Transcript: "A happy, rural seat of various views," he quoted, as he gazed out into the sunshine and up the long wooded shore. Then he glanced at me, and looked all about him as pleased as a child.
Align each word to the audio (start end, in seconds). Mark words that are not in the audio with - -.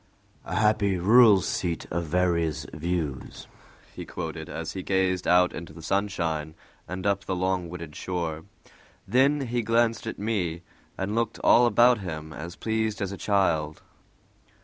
"A 0.45 0.55
happy, 0.55 0.97
rural 0.97 1.41
seat 1.41 1.85
of 1.91 2.05
various 2.05 2.65
views," 2.73 3.45
he 3.95 4.03
quoted, 4.03 4.49
as 4.49 4.71
he 4.71 4.81
gazed 4.81 5.27
out 5.27 5.53
into 5.53 5.73
the 5.73 5.83
sunshine 5.83 6.55
and 6.87 7.05
up 7.05 7.25
the 7.25 7.35
long 7.35 7.69
wooded 7.69 7.95
shore. 7.95 8.45
Then 9.07 9.41
he 9.41 9.61
glanced 9.61 10.07
at 10.07 10.17
me, 10.17 10.63
and 10.97 11.13
looked 11.13 11.37
all 11.43 11.67
about 11.67 11.99
him 11.99 12.33
as 12.33 12.55
pleased 12.55 12.99
as 12.99 13.11
a 13.11 13.15
child. 13.15 13.83